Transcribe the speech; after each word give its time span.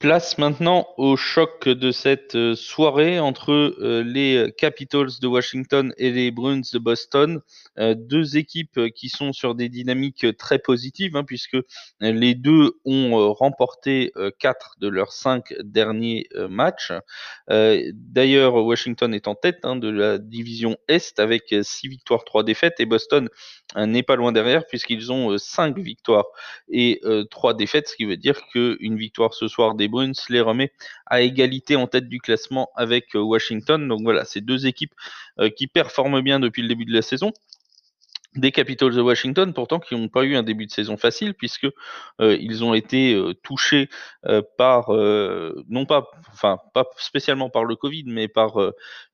Place 0.00 0.38
maintenant 0.38 0.86
au 0.96 1.16
choc 1.16 1.68
de 1.68 1.90
cette 1.90 2.36
euh, 2.36 2.54
soirée 2.54 3.18
entre 3.18 3.50
euh, 3.50 4.04
les 4.04 4.52
Capitals 4.56 5.18
de 5.20 5.26
Washington 5.26 5.92
et 5.98 6.12
les 6.12 6.30
Bruins 6.30 6.60
de 6.72 6.78
Boston. 6.78 7.40
Euh, 7.80 7.96
deux 7.98 8.36
équipes 8.36 8.78
qui 8.94 9.08
sont 9.08 9.32
sur 9.32 9.56
des 9.56 9.68
dynamiques 9.68 10.36
très 10.36 10.60
positives, 10.60 11.16
hein, 11.16 11.24
puisque 11.24 11.56
les 12.00 12.36
deux 12.36 12.78
ont 12.84 13.32
remporté 13.32 14.12
quatre 14.38 14.76
de 14.78 14.86
leurs 14.88 15.12
cinq 15.12 15.52
derniers 15.62 16.28
matchs. 16.48 16.92
D'ailleurs, 17.48 18.54
Washington 18.54 19.14
est 19.14 19.28
en 19.28 19.34
tête 19.34 19.60
hein, 19.64 19.76
de 19.76 19.88
la 19.88 20.18
division 20.18 20.76
Est 20.88 21.18
avec 21.18 21.54
six 21.62 21.88
victoires, 21.88 22.24
trois 22.24 22.44
défaites, 22.44 22.78
et 22.80 22.86
Boston 22.86 23.28
n'est 23.76 24.02
pas 24.02 24.16
loin 24.16 24.32
derrière 24.32 24.66
puisqu'ils 24.66 25.12
ont 25.12 25.38
cinq 25.38 25.78
victoires 25.78 26.26
et 26.68 27.00
trois 27.30 27.54
défaites, 27.54 27.88
ce 27.88 27.96
qui 27.96 28.04
veut 28.04 28.16
dire 28.16 28.40
qu'une 28.52 28.96
victoire 28.96 29.34
ce 29.34 29.48
soir 29.48 29.74
des 29.74 29.87
Bruins 29.88 30.12
les 30.28 30.40
remet 30.40 30.72
à 31.06 31.20
égalité 31.20 31.76
en 31.76 31.86
tête 31.86 32.08
du 32.08 32.20
classement 32.20 32.70
avec 32.76 33.14
euh, 33.16 33.20
Washington. 33.20 33.88
Donc 33.88 34.02
voilà, 34.02 34.24
c'est 34.24 34.40
deux 34.40 34.66
équipes 34.66 34.94
euh, 35.40 35.50
qui 35.50 35.66
performent 35.66 36.20
bien 36.20 36.40
depuis 36.40 36.62
le 36.62 36.68
début 36.68 36.84
de 36.84 36.92
la 36.92 37.02
saison 37.02 37.32
des 38.36 38.52
Capitals 38.52 38.94
de 38.94 39.00
Washington, 39.00 39.52
pourtant 39.54 39.80
qui 39.80 39.94
n'ont 39.94 40.08
pas 40.08 40.22
eu 40.22 40.36
un 40.36 40.42
début 40.42 40.66
de 40.66 40.70
saison 40.70 40.96
facile, 40.96 41.34
puisque 41.34 41.66
euh, 42.20 42.36
ils 42.38 42.62
ont 42.62 42.74
été 42.74 43.14
euh, 43.14 43.34
touchés 43.34 43.88
euh, 44.26 44.42
par, 44.58 44.90
non 45.68 45.86
pas, 45.86 46.10
enfin 46.32 46.58
pas 46.74 46.84
spécialement 46.98 47.48
par 47.50 47.64
le 47.64 47.74
Covid, 47.74 48.04
mais 48.06 48.28
par 48.28 48.58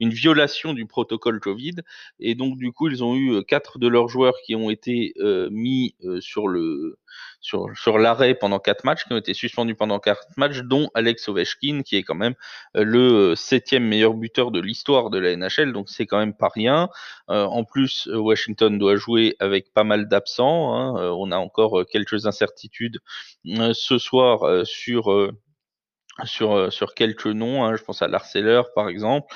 une 0.00 0.10
violation 0.10 0.72
du 0.72 0.86
protocole 0.86 1.40
Covid, 1.40 1.76
et 2.18 2.34
donc 2.34 2.58
du 2.58 2.72
coup 2.72 2.88
ils 2.88 3.04
ont 3.04 3.16
eu 3.16 3.44
quatre 3.44 3.78
de 3.78 3.88
leurs 3.88 4.08
joueurs 4.08 4.34
qui 4.44 4.54
ont 4.54 4.70
été 4.70 5.14
mis 5.50 5.94
sur 6.20 6.48
le 6.48 6.98
sur, 7.40 7.68
sur 7.76 7.98
l'arrêt 7.98 8.34
pendant 8.34 8.58
quatre 8.58 8.84
matchs, 8.84 9.04
qui 9.04 9.12
ont 9.12 9.18
été 9.18 9.34
suspendus 9.34 9.74
pendant 9.74 9.98
quatre 9.98 10.26
matchs, 10.36 10.60
dont 10.60 10.90
Alex 10.94 11.28
Ovechkin, 11.28 11.82
qui 11.84 11.96
est 11.96 12.02
quand 12.02 12.14
même 12.14 12.34
le 12.74 13.34
septième 13.36 13.84
meilleur 13.84 14.14
buteur 14.14 14.50
de 14.50 14.60
l'histoire 14.60 15.10
de 15.10 15.18
la 15.18 15.36
NHL, 15.36 15.72
donc 15.72 15.88
c'est 15.88 16.06
quand 16.06 16.18
même 16.18 16.34
pas 16.34 16.48
rien. 16.48 16.88
en 17.28 17.64
plus, 17.64 18.08
Washington 18.12 18.78
doit 18.78 18.96
jouer 18.96 19.03
avec 19.38 19.72
pas 19.72 19.84
mal 19.84 20.08
d'absents. 20.08 20.74
Hein. 20.74 20.96
Euh, 20.98 21.10
on 21.10 21.30
a 21.30 21.36
encore 21.36 21.80
euh, 21.80 21.84
quelques 21.84 22.26
incertitudes 22.26 22.98
euh, 23.46 23.72
ce 23.74 23.98
soir 23.98 24.66
sur 24.66 25.30
sur, 26.24 26.72
sur 26.72 26.94
quelques 26.94 27.26
noms, 27.26 27.64
hein. 27.64 27.74
je 27.74 27.82
pense 27.82 28.00
à 28.00 28.06
l'Arceleur 28.06 28.72
par 28.72 28.88
exemple. 28.88 29.34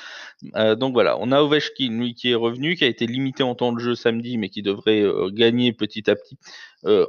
donc 0.77 0.93
voilà, 0.93 1.17
on 1.19 1.33
a 1.33 1.41
Ovechkin, 1.41 1.91
lui 1.91 2.13
qui 2.13 2.31
est 2.31 2.35
revenu, 2.35 2.77
qui 2.77 2.85
a 2.85 2.87
été 2.87 3.05
limité 3.05 3.43
en 3.43 3.53
temps 3.53 3.73
de 3.73 3.79
jeu 3.79 3.95
samedi, 3.95 4.37
mais 4.37 4.47
qui 4.47 4.61
devrait 4.61 5.03
gagner 5.33 5.73
petit 5.73 6.09
à 6.09 6.15
petit 6.15 6.37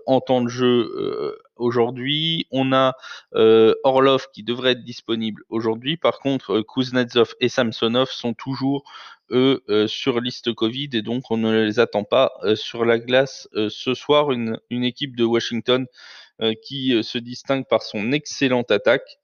en 0.06 0.20
temps 0.20 0.42
de 0.42 0.48
jeu 0.48 1.38
aujourd'hui. 1.54 2.48
On 2.50 2.72
a 2.72 2.94
Orlov 3.84 4.26
qui 4.32 4.42
devrait 4.42 4.72
être 4.72 4.82
disponible 4.82 5.44
aujourd'hui. 5.48 5.96
Par 5.96 6.18
contre, 6.18 6.62
Kuznetsov 6.62 7.36
et 7.38 7.48
Samsonov 7.48 8.10
sont 8.10 8.34
toujours 8.34 8.82
eux 9.30 9.62
euh, 9.68 9.86
sur 9.86 10.20
liste 10.20 10.52
Covid 10.52 10.90
et 10.92 11.02
donc 11.02 11.30
on 11.30 11.36
ne 11.36 11.64
les 11.64 11.80
attend 11.80 12.04
pas 12.04 12.32
euh, 12.42 12.56
sur 12.56 12.84
la 12.84 12.98
glace 12.98 13.48
euh, 13.54 13.68
ce 13.70 13.94
soir. 13.94 14.32
Une, 14.32 14.58
une, 14.70 14.84
équipe 14.84 15.16
de 15.16 15.24
Washington 15.24 15.86
qui 16.62 16.98
se 17.02 17.18
distingue 17.18 17.66
par 17.68 17.82
son 17.82 18.12
excellente 18.12 18.70
attaque 18.70 19.18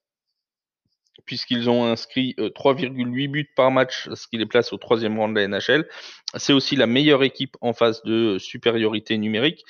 puisqu'ils 1.25 1.71
ont 1.71 1.87
inscrit 1.87 2.35
3,8 2.37 3.31
buts 3.31 3.51
par 3.57 3.71
match, 3.71 4.07
ce 4.15 4.29
qui 4.29 4.37
les 4.37 4.45
place 4.45 4.75
au 4.75 4.77
troisième 4.77 5.19
rang 5.19 5.31
de 5.31 5.41
la 5.41 5.49
NHL. 5.49 5.89
C'est 6.37 6.53
aussi 6.53 6.77
la 6.77 6.87
meilleure 6.87 7.23
équipe 7.23 7.57
en 7.63 7.73
phase 7.73 8.03
de 8.03 8.37
supériorité 8.39 9.17
numérique. 9.17 9.65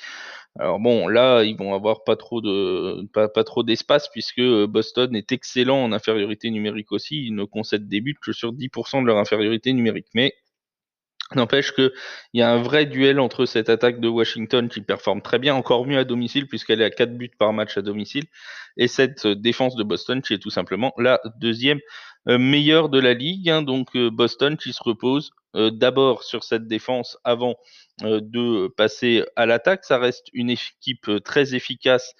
Alors 0.59 0.79
bon, 0.79 1.07
là, 1.07 1.43
ils 1.43 1.55
vont 1.55 1.73
avoir 1.73 2.03
pas 2.03 2.15
trop 2.15 2.41
de 2.41 3.07
pas, 3.13 3.43
trop 3.43 3.63
d'espace 3.63 4.09
puisque 4.09 4.41
Boston 4.41 5.15
est 5.15 5.31
excellent 5.31 5.83
en 5.83 5.91
infériorité 5.91 6.49
numérique 6.49 6.91
aussi. 6.91 7.25
Ils 7.27 7.35
ne 7.35 7.43
concèdent 7.43 7.87
des 7.87 8.01
buts 8.01 8.17
que 8.21 8.31
sur 8.31 8.53
10% 8.53 9.01
de 9.01 9.07
leur 9.07 9.17
infériorité 9.17 9.73
numérique. 9.73 10.07
Mais 10.15 10.33
N'empêche 11.35 11.73
qu'il 11.73 11.91
y 12.33 12.41
a 12.41 12.49
un 12.49 12.61
vrai 12.61 12.85
duel 12.85 13.19
entre 13.19 13.45
cette 13.45 13.69
attaque 13.69 13.99
de 13.99 14.07
Washington 14.07 14.69
qui 14.69 14.81
performe 14.81 15.21
très 15.21 15.39
bien, 15.39 15.55
encore 15.55 15.85
mieux 15.85 15.97
à 15.97 16.05
domicile 16.05 16.47
puisqu'elle 16.47 16.81
est 16.81 16.85
à 16.85 16.89
4 16.89 17.17
buts 17.17 17.31
par 17.37 17.51
match 17.51 17.77
à 17.77 17.81
domicile, 17.81 18.23
et 18.77 18.87
cette 18.87 19.27
défense 19.27 19.75
de 19.75 19.83
Boston 19.83 20.21
qui 20.21 20.33
est 20.33 20.39
tout 20.39 20.49
simplement 20.49 20.93
la 20.97 21.19
deuxième 21.39 21.79
euh, 22.27 22.37
meilleure 22.37 22.89
de 22.89 22.99
la 22.99 23.13
ligue. 23.13 23.49
Hein. 23.49 23.61
donc 23.61 23.95
euh, 23.95 24.09
Boston 24.09 24.57
qui 24.57 24.73
se 24.73 24.83
repose 24.83 25.31
euh, 25.55 25.71
d'abord 25.71 26.23
sur 26.23 26.43
cette 26.43 26.67
défense 26.67 27.17
avant 27.23 27.55
de 28.03 28.67
passer 28.67 29.25
à 29.35 29.47
l'attaque. 29.47 29.83
Ça 29.83 29.97
reste 29.97 30.27
une 30.33 30.51
équipe 30.51 31.09
très 31.23 31.55
efficace, 31.55 32.13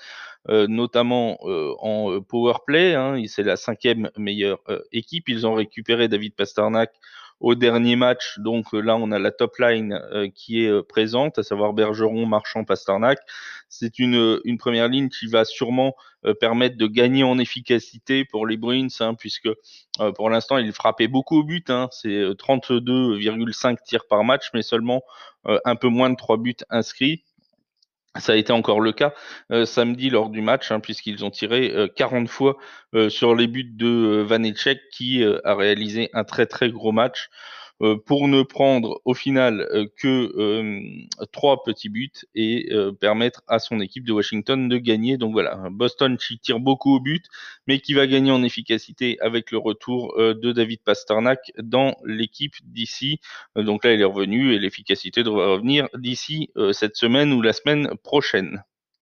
notamment 0.50 1.38
en 1.44 2.20
power 2.20 2.56
play. 2.66 2.96
Hein. 2.96 3.22
C'est 3.28 3.44
la 3.44 3.58
cinquième 3.58 4.10
meilleure 4.18 4.58
équipe. 4.92 5.30
Ils 5.30 5.46
ont 5.46 5.54
récupéré 5.54 6.08
David 6.08 6.34
Pasternak 6.34 6.92
au 7.40 7.56
dernier 7.56 7.96
match. 7.96 8.40
Donc 8.40 8.74
euh, 8.74 8.80
là, 8.80 8.98
on 8.98 9.12
a 9.12 9.20
la 9.20 9.32
top 9.32 9.58
line 9.60 9.94
euh, 10.12 10.30
qui 10.34 10.64
est 10.64 10.70
euh, 10.70 10.84
présente, 10.84 11.38
à 11.40 11.44
savoir 11.44 11.74
Bergeron, 11.74 12.26
Marchand, 12.26 12.64
Pasternak. 12.64 13.20
C'est 13.70 14.00
une, 14.00 14.42
première 14.58 14.88
ligne 14.88 15.10
qui 15.10 15.28
va 15.28 15.46
sûrement 15.46 15.94
permettre 16.40 16.78
de 16.78 16.88
gagner 16.88 17.24
en 17.24 17.38
efficacité 17.38 18.26
pour 18.26 18.48
les 18.48 18.58
Bruins, 18.58 18.88
hein, 19.02 19.14
puisque 19.14 19.50
pour 20.16 20.30
l'instant, 20.30 20.58
ils 20.58 20.72
frappaient 20.72 21.10
beaucoup 21.10 21.40
au 21.40 21.44
but. 21.44 21.70
Hein, 21.70 21.90
C'est 21.92 22.10
32,5 22.10 23.78
tirs 23.86 24.08
par 24.08 24.24
match, 24.24 24.50
mais 24.54 24.62
seulement 24.62 25.04
un 25.44 25.76
peu 25.76 25.90
moins 25.90 26.10
de 26.10 26.16
3 26.16 26.38
buts 26.38 26.56
inscrits. 26.70 27.24
Ça 28.20 28.34
a 28.34 28.36
été 28.36 28.52
encore 28.54 28.82
le 28.82 28.92
cas 28.92 29.14
euh, 29.52 29.66
samedi 29.66 30.10
lors 30.10 30.30
du 30.30 30.42
match, 30.42 30.72
hein, 30.72 30.80
puisqu'ils 30.80 31.24
ont 31.26 31.32
tiré 31.32 31.74
40 31.96 32.24
euh, 32.24 32.28
fois 32.28 32.58
euh, 32.94 33.10
sur 33.10 33.36
les 33.36 33.48
buts 33.48 33.64
de 33.64 34.24
Vanecek, 34.28 34.80
qui 34.92 35.24
a 35.24 35.56
réalisé 35.56 36.10
un 36.14 36.24
très 36.24 36.46
très 36.46 36.70
gros 36.70 36.92
match. 36.92 37.30
Euh, 37.84 37.96
pour 37.96 38.28
ne 38.28 38.42
prendre 38.42 39.02
au 39.06 39.14
final 39.14 39.62
euh, 39.72 39.86
que 39.98 40.34
euh, 40.36 40.82
trois 41.32 41.64
petits 41.64 41.90
buts 41.90 42.12
et 42.34 42.70
permettre 43.00 43.44
à 43.48 43.60
son 43.60 43.80
équipe 43.80 44.04
de 44.04 44.14
Washington 44.14 44.68
de 44.68 44.78
gagner. 44.78 45.18
Donc 45.18 45.34
voilà, 45.34 45.68
Boston 45.70 46.18
qui 46.18 46.40
tire 46.40 46.60
beaucoup 46.60 46.96
au 46.96 47.00
but, 47.00 47.26
mais 47.68 47.80
qui 47.80 47.94
va 47.94 48.08
gagner 48.08 48.32
en 48.32 48.44
efficacité 48.44 49.20
avec 49.20 49.52
le 49.52 49.58
retour 49.58 50.16
de 50.18 50.52
David 50.52 50.82
Pasternak 50.84 51.52
dans 51.62 51.96
l'équipe 52.04 52.56
d'ici. 52.64 53.20
Donc 53.56 53.84
là, 53.84 53.94
il 53.94 54.02
est 54.02 54.06
revenu 54.06 54.54
et 54.54 54.60
l'efficacité 54.60 55.24
devrait 55.24 55.48
revenir 55.48 55.88
d'ici 55.96 56.50
cette 56.72 56.96
semaine 56.96 57.34
ou 57.34 57.42
la 57.42 57.54
semaine 57.54 57.90
prochaine. 58.04 58.64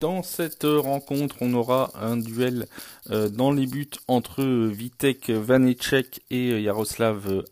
Dans 0.01 0.23
cette 0.23 0.65
rencontre, 0.65 1.37
on 1.39 1.53
aura 1.53 1.91
un 1.95 2.17
duel 2.17 2.67
dans 3.09 3.51
les 3.51 3.65
buts 3.65 3.89
entre 4.09 4.43
Vitek 4.43 5.29
Vanecek 5.29 6.21
et 6.29 6.61
Jaroslav. 6.63 7.43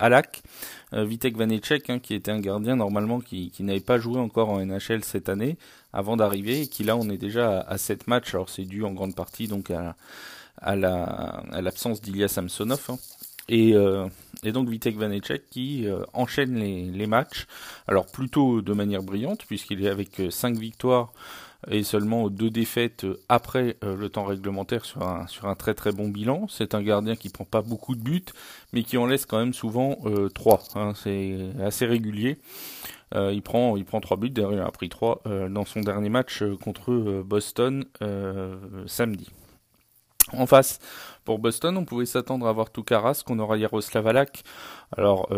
Euh, 0.93 1.05
Vitek 1.05 1.37
Vanecek, 1.37 1.89
hein, 1.89 1.99
qui 1.99 2.13
était 2.13 2.31
un 2.31 2.39
gardien 2.39 2.75
normalement 2.75 3.19
qui, 3.19 3.51
n'avait 3.59 3.79
pas 3.79 3.97
joué 3.97 4.19
encore 4.19 4.49
en 4.49 4.63
NHL 4.63 5.03
cette 5.03 5.29
année 5.29 5.57
avant 5.91 6.17
d'arriver, 6.17 6.61
et 6.61 6.67
qui 6.67 6.83
là 6.83 6.97
on 6.97 7.09
est 7.09 7.17
déjà 7.17 7.61
à, 7.61 7.77
7 7.77 8.07
matchs. 8.07 8.33
Alors 8.33 8.49
c'est 8.49 8.65
dû 8.65 8.83
en 8.83 8.91
grande 8.91 9.15
partie 9.15 9.47
donc 9.47 9.71
à, 9.71 9.95
l'absence 10.75 12.01
d'Ilya 12.01 12.27
Samsonov. 12.27 12.85
Hein. 12.89 12.97
Et, 13.49 13.73
euh, 13.73 14.07
donc 14.43 14.69
Vitek 14.69 14.97
Vanecek 14.97 15.49
qui 15.49 15.87
euh, 15.87 16.03
enchaîne 16.13 16.55
les, 16.55 16.85
les, 16.85 17.07
matchs, 17.07 17.47
alors 17.87 18.05
plutôt 18.05 18.61
de 18.61 18.73
manière 18.73 19.01
brillante 19.01 19.45
puisqu'il 19.45 19.85
est 19.85 19.89
avec 19.89 20.21
5 20.29 20.57
victoires 20.57 21.13
et 21.69 21.83
seulement 21.83 22.29
deux 22.29 22.49
défaites 22.49 23.05
après 23.29 23.77
euh, 23.83 23.95
le 23.95 24.09
temps 24.09 24.25
réglementaire 24.25 24.85
sur 24.85 25.01
un, 25.03 25.55
très 25.55 25.73
très 25.73 25.91
bon 25.91 26.09
bilan. 26.09 26.47
C'est 26.49 26.75
un 26.75 26.81
gardien 26.81 27.15
qui 27.15 27.29
prend 27.29 27.45
pas 27.45 27.61
beaucoup 27.61 27.95
de 27.95 28.01
buts, 28.01 28.25
mais 28.73 28.83
qui 28.83 28.97
en 28.97 29.05
laisse 29.05 29.25
quand 29.25 29.39
même 29.39 29.53
souvent 29.53 29.97
euh, 30.05 30.29
trois. 30.29 30.61
Hein. 30.75 30.93
c'est 30.95 31.37
assez 31.61 31.85
régulier. 31.85 32.37
Euh, 33.15 33.31
il 33.33 33.41
prend 33.41 33.77
il 33.77 33.85
prend 33.85 34.01
trois 34.01 34.17
buts, 34.17 34.29
derrière 34.29 34.63
il 34.63 34.67
a 34.67 34.71
pris 34.71 34.89
trois 34.89 35.21
dans 35.25 35.65
son 35.65 35.81
dernier 35.81 36.09
match 36.09 36.43
contre 36.63 37.21
Boston 37.23 37.85
samedi. 38.87 39.29
En 40.31 40.47
face, 40.47 40.79
pour 41.25 41.37
Boston, 41.37 41.77
on 41.77 41.85
pouvait 41.85 42.07
s'attendre 42.07 42.47
à 42.47 42.53
voir 42.53 42.71
Toukaras, 42.71 43.23
qu'on 43.25 43.37
aura 43.39 43.57
Yaroslav 43.57 44.07
Alak. 44.07 44.43
Alors, 44.97 45.29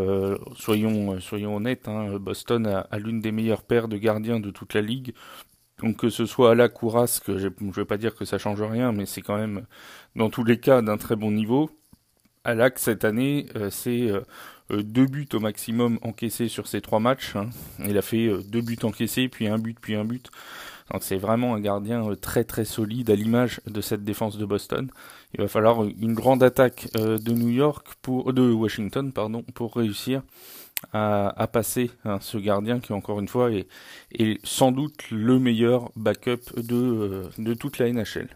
soyons, 0.55 1.19
soyons 1.19 1.57
honnêtes, 1.57 1.89
hein, 1.89 2.17
Boston 2.17 2.65
a 2.89 2.99
l'une 2.99 3.19
des 3.19 3.33
meilleures 3.33 3.63
paires 3.63 3.89
de 3.89 3.97
gardiens 3.97 4.39
de 4.39 4.51
toute 4.51 4.73
la 4.73 4.81
ligue. 4.81 5.13
Donc 5.79 5.97
que 5.97 6.09
ce 6.09 6.25
soit 6.25 6.51
à 6.51 6.55
la 6.55 6.69
Kouras, 6.69 7.21
que 7.25 7.37
je 7.37 7.49
ne 7.59 7.71
veux 7.71 7.85
pas 7.85 7.97
dire 7.97 8.15
que 8.15 8.25
ça 8.25 8.37
change 8.37 8.61
rien, 8.61 8.91
mais 8.91 9.05
c'est 9.05 9.21
quand 9.21 9.37
même 9.37 9.65
dans 10.15 10.29
tous 10.29 10.43
les 10.43 10.59
cas 10.59 10.81
d'un 10.81 10.97
très 10.97 11.15
bon 11.15 11.31
niveau. 11.31 11.69
Alak 12.45 12.79
cette 12.79 13.03
année, 13.05 13.47
euh, 13.55 13.69
c'est 13.71 14.09
euh, 14.09 14.21
deux 14.69 15.05
buts 15.05 15.27
au 15.33 15.39
maximum 15.39 15.99
encaissés 16.01 16.47
sur 16.47 16.67
ces 16.67 16.81
trois 16.81 16.99
matchs. 16.99 17.35
Hein. 17.35 17.49
Il 17.85 17.97
a 17.97 18.01
fait 18.01 18.29
deux 18.47 18.61
buts 18.61 18.77
encaissés, 18.83 19.27
puis 19.27 19.47
un 19.47 19.57
but, 19.57 19.77
puis 19.79 19.95
un 19.95 20.05
but. 20.05 20.29
Donc 20.91 21.03
c'est 21.03 21.17
vraiment 21.17 21.55
un 21.55 21.59
gardien 21.59 22.13
très 22.19 22.43
très 22.43 22.65
solide 22.65 23.09
à 23.09 23.15
l'image 23.15 23.61
de 23.65 23.81
cette 23.81 24.03
défense 24.03 24.37
de 24.37 24.45
Boston. 24.45 24.89
Il 25.33 25.41
va 25.41 25.47
falloir 25.47 25.83
une 25.83 26.13
grande 26.13 26.43
attaque 26.43 26.89
de 26.93 27.31
New 27.31 27.49
York 27.49 27.87
pour 28.01 28.33
de 28.33 28.51
Washington 28.51 29.11
pardon 29.11 29.43
pour 29.53 29.75
réussir 29.75 30.21
à, 30.93 31.47
passer 31.51 31.91
hein, 32.03 32.19
ce 32.21 32.37
gardien 32.37 32.79
qui 32.79 32.93
encore 32.93 33.19
une 33.19 33.27
fois 33.27 33.49
est, 33.51 33.67
sans 34.43 34.71
doute 34.71 35.09
le 35.11 35.39
meilleur 35.39 35.91
backup 35.95 36.41
de, 36.57 36.75
euh, 36.75 37.29
de 37.37 37.53
toute 37.53 37.79
la 37.79 37.91
NHL. 37.91 38.29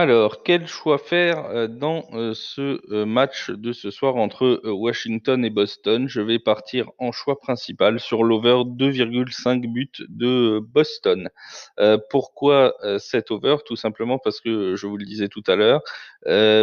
Alors, 0.00 0.44
quel 0.44 0.68
choix 0.68 0.96
faire 0.96 1.46
euh, 1.46 1.66
dans 1.66 2.04
euh, 2.12 2.32
ce 2.32 2.80
euh, 2.92 3.04
match 3.04 3.50
de 3.50 3.72
ce 3.72 3.90
soir 3.90 4.14
entre 4.14 4.60
Washington 4.62 5.44
et 5.44 5.50
Boston? 5.50 6.06
Je 6.08 6.20
vais 6.20 6.38
partir 6.38 6.88
en 6.98 7.10
choix 7.10 7.40
principal 7.40 7.98
sur 7.98 8.22
l'over 8.22 8.62
2,5 8.64 9.66
buts 9.66 9.90
de 10.08 10.60
Boston. 10.60 11.28
pourquoi 12.10 12.74
cet 12.98 13.32
over? 13.32 13.56
Tout 13.66 13.74
simplement 13.74 14.18
parce 14.18 14.40
que, 14.40 14.76
je 14.76 14.86
vous 14.86 14.96
le 14.96 15.04
disais 15.04 15.26
tout 15.26 15.42
à 15.48 15.56
l'heure, 15.56 15.82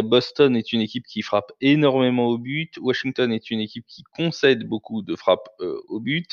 Boston 0.04 0.56
est 0.56 0.72
une 0.72 0.80
équipe 0.80 1.06
qui 1.06 1.20
frappe 1.20 1.52
énormément 1.60 2.26
au 2.28 2.38
but. 2.38 2.78
Washington 2.78 3.30
est 3.32 3.50
une 3.50 3.60
équipe 3.60 3.84
qui 3.86 4.02
concède 4.16 4.64
beaucoup 4.66 5.02
de 5.02 5.14
frappes 5.14 5.48
au 5.60 6.00
but. 6.00 6.30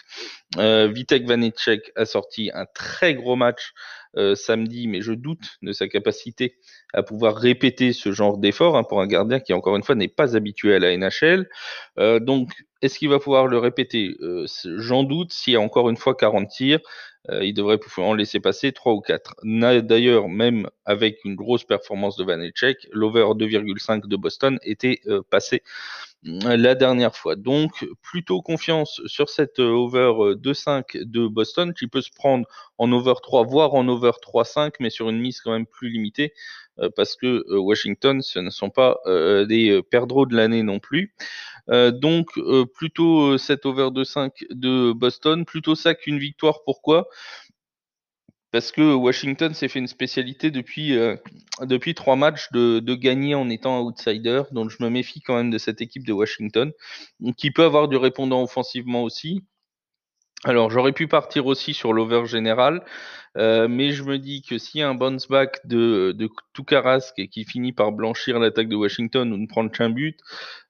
Vitek 0.57 1.27
Vanecek 1.27 1.91
a 1.95 2.05
sorti 2.05 2.49
un 2.53 2.65
très 2.65 3.13
gros 3.13 3.35
match 3.35 3.73
euh, 4.17 4.35
samedi, 4.35 4.87
mais 4.87 5.01
je 5.01 5.13
doute 5.13 5.57
de 5.61 5.71
sa 5.71 5.87
capacité 5.87 6.57
à 6.93 7.03
pouvoir 7.03 7.35
répéter 7.35 7.93
ce 7.93 8.11
genre 8.11 8.37
d'effort 8.37 8.77
hein, 8.77 8.83
pour 8.83 9.01
un 9.01 9.07
gardien 9.07 9.39
qui, 9.39 9.53
encore 9.53 9.75
une 9.75 9.83
fois, 9.83 9.95
n'est 9.95 10.07
pas 10.07 10.35
habitué 10.35 10.75
à 10.75 10.79
la 10.79 10.95
NHL. 10.95 11.49
Euh, 11.97 12.19
donc, 12.19 12.51
est-ce 12.81 12.99
qu'il 12.99 13.09
va 13.09 13.19
pouvoir 13.19 13.47
le 13.47 13.57
répéter? 13.57 14.15
Euh, 14.21 14.45
J'en 14.77 15.03
doute. 15.03 15.31
S'il 15.33 15.53
y 15.53 15.55
a 15.55 15.61
encore 15.61 15.89
une 15.89 15.97
fois 15.97 16.15
40 16.15 16.47
tirs, 16.49 16.79
il 17.41 17.53
devrait 17.53 17.77
pouvoir 17.77 18.09
en 18.09 18.13
laisser 18.13 18.39
passer 18.39 18.71
3 18.73 18.93
ou 18.93 19.01
4. 19.01 19.35
D'ailleurs, 19.43 20.27
même 20.27 20.67
avec 20.85 21.23
une 21.23 21.35
grosse 21.35 21.63
performance 21.63 22.17
de 22.17 22.23
Vanecek, 22.23 22.87
l'over 22.91 23.25
2,5 23.35 24.07
de 24.07 24.15
Boston 24.17 24.59
était 24.63 25.01
passé 25.29 25.63
la 26.23 26.75
dernière 26.75 27.15
fois. 27.15 27.35
Donc, 27.35 27.85
plutôt 28.01 28.41
confiance 28.41 29.01
sur 29.05 29.29
cette 29.29 29.59
euh, 29.59 29.69
over 29.69 30.35
2-5 30.35 30.97
euh, 30.97 31.05
de 31.05 31.27
Boston 31.27 31.73
qui 31.73 31.87
peut 31.87 32.01
se 32.01 32.11
prendre 32.11 32.47
en 32.77 32.91
over 32.91 33.15
3, 33.21 33.43
voire 33.43 33.73
en 33.73 33.87
over 33.87 34.11
3-5, 34.21 34.75
mais 34.79 34.89
sur 34.89 35.09
une 35.09 35.19
mise 35.19 35.41
quand 35.41 35.51
même 35.51 35.65
plus 35.65 35.89
limitée 35.89 36.33
euh, 36.33 36.62
parce 36.95 37.15
que 37.15 37.43
Washington, 37.55 38.21
ce 38.21 38.39
ne 38.39 38.49
sont 38.49 38.69
pas 38.69 38.97
des 39.05 39.81
perdreaux 39.89 40.25
de 40.25 40.35
l'année 40.35 40.63
non 40.63 40.79
plus. 40.79 41.13
donc, 41.67 42.27
plutôt 42.75 43.37
cette 43.37 43.65
over 43.65 43.89
2-5 43.91 44.31
de 44.51 44.91
Boston, 44.93 45.45
plutôt 45.45 45.75
ça 45.75 45.93
qu'une 45.93 46.19
victoire. 46.19 46.63
Pourquoi? 46.65 47.07
Parce 48.53 48.71
que 48.71 48.93
Washington 48.93 49.51
s'est 49.55 49.67
fait 49.67 49.79
une 49.79 49.87
spécialité 49.87 50.51
depuis, 50.51 50.95
euh, 50.95 51.15
depuis 51.61 51.95
trois 51.95 52.15
matchs 52.15 52.51
de, 52.51 52.77
de, 52.77 52.93
gagner 52.93 53.33
en 53.33 53.49
étant 53.49 53.81
outsider. 53.81 54.43
Donc 54.51 54.69
je 54.69 54.77
me 54.83 54.91
méfie 54.91 55.21
quand 55.21 55.35
même 55.35 55.49
de 55.49 55.57
cette 55.57 55.81
équipe 55.81 56.05
de 56.05 56.13
Washington, 56.13 56.71
qui 57.35 57.49
peut 57.49 57.63
avoir 57.63 57.87
du 57.87 57.97
répondant 57.97 58.43
offensivement 58.43 59.01
aussi. 59.01 59.43
Alors 60.43 60.69
j'aurais 60.69 60.91
pu 60.91 61.07
partir 61.07 61.47
aussi 61.47 61.73
sur 61.73 61.93
l'over 61.93 62.27
général, 62.27 62.85
euh, 63.37 63.67
mais 63.67 63.91
je 63.91 64.03
me 64.03 64.19
dis 64.19 64.41
que 64.41 64.57
s'il 64.57 64.81
y 64.81 64.83
a 64.83 64.89
un 64.89 64.93
bounce 64.93 65.27
back 65.27 65.65
de, 65.65 66.13
de 66.15 66.29
qui 67.27 67.45
finit 67.45 67.73
par 67.73 67.91
blanchir 67.91 68.39
l'attaque 68.39 68.69
de 68.69 68.75
Washington 68.75 69.31
ou 69.33 69.37
ne 69.37 69.47
prendre 69.47 69.71
qu'un 69.71 69.89
but, 69.89 70.19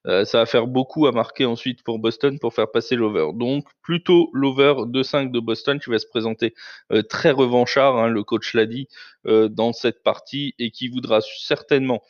euh, 0.08 0.26
ça 0.26 0.40
va 0.40 0.46
faire 0.46 0.68
beaucoup 0.68 1.08
à 1.08 1.12
marquer 1.12 1.46
ensuite 1.46 1.84
pour 1.84 2.00
Boston 2.00 2.40
pour 2.40 2.54
faire 2.54 2.72
passer 2.72 2.96
l'over. 2.96 3.28
Donc 3.34 3.66
plutôt 3.82 4.30
l'over 4.34 4.74
2-5 4.88 5.32
de 5.32 5.40
Boston 5.40 5.80
qui 5.80 5.90
va 5.90 6.00
se 6.00 6.08
présenter 6.08 6.54
euh, 6.92 7.02
très 7.02 7.32
revanchard, 7.32 7.98
hein, 7.98 8.08
le 8.08 8.24
coach 8.24 8.54
l'a 8.54 8.66
dit, 8.66 8.88
dans 9.26 9.72
cette 9.72 10.04
partie 10.04 10.54
et 10.60 10.70
qui 10.70 10.90
voudra 10.90 11.22
certainement 11.22 12.04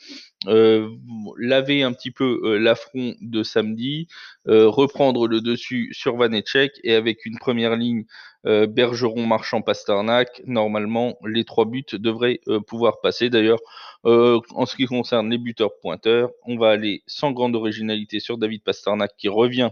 laver 0.48 1.84
un 1.84 1.94
petit 1.94 2.10
peu 2.10 2.58
l'affront 2.58 3.14
de 3.22 3.44
samedi, 3.44 4.08
reprendre 4.48 5.28
le 5.28 5.40
dessus 5.40 5.90
sur 5.94 6.18
Vanecek 6.18 6.80
et 6.84 6.96
avec 6.96 7.28
une 7.28 7.38
première 7.38 7.76
ligne 7.76 8.06
euh, 8.46 8.68
Bergeron, 8.68 9.26
Marchand, 9.26 9.62
Pasternak, 9.62 10.42
normalement, 10.46 11.18
les 11.26 11.46
trois 11.46 11.66
buts 11.66 11.86
devraient 11.94 12.42
euh, 12.48 12.60
pouvoir 12.60 13.00
passer. 13.02 13.30
D'ailleurs, 13.30 13.60
euh, 14.06 14.40
en 14.52 14.66
ce 14.66 14.76
qui 14.76 14.86
concerne 14.86 15.30
les 15.30 15.38
buteurs 15.38 15.80
pointeurs, 15.80 16.32
on 16.46 16.58
va 16.58 16.70
aller 16.72 17.04
sans 17.08 17.32
grande 17.32 17.56
originalité 17.56 18.20
sur 18.20 18.38
David 18.38 18.64
Pasternak 18.64 19.12
qui 19.18 19.30
revient 19.30 19.72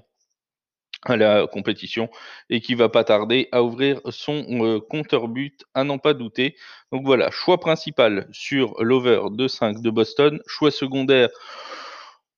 à 1.04 1.18
la 1.18 1.48
compétition 1.48 2.10
et 2.50 2.62
qui 2.62 2.76
va 2.76 2.88
pas 2.88 3.04
tarder 3.04 3.50
à 3.52 3.64
ouvrir 3.64 4.00
son 4.10 4.80
compteur 4.88 5.28
but 5.28 5.64
à 5.74 5.84
n'en 5.84 5.98
pas 5.98 6.14
douter. 6.14 6.56
Donc 6.92 7.06
voilà, 7.06 7.32
choix 7.32 7.60
principal 7.60 8.28
sur 8.32 8.76
l'over 8.84 9.22
de 9.32 9.48
5 9.48 9.82
de 9.82 9.90
Boston, 9.90 10.40
choix 10.46 10.70
secondaire 10.70 11.30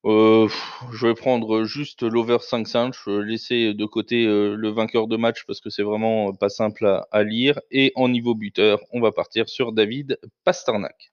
euh, 0.05 0.49
je 0.91 1.07
vais 1.07 1.13
prendre 1.13 1.63
juste 1.63 2.03
l'over 2.03 2.37
5-5. 2.37 2.93
Je 2.93 3.11
vais 3.11 3.25
laisser 3.25 3.73
de 3.73 3.85
côté 3.85 4.25
euh, 4.25 4.55
le 4.55 4.69
vainqueur 4.69 5.07
de 5.07 5.17
match 5.17 5.45
parce 5.45 5.61
que 5.61 5.69
c'est 5.69 5.83
vraiment 5.83 6.33
pas 6.33 6.49
simple 6.49 6.85
à, 6.85 7.07
à, 7.11 7.23
lire. 7.23 7.59
Et 7.71 7.91
en 7.95 8.09
niveau 8.09 8.35
buteur, 8.35 8.79
on 8.91 8.99
va 9.01 9.11
partir 9.11 9.47
sur 9.47 9.71
David 9.71 10.19
Pasternak. 10.43 11.12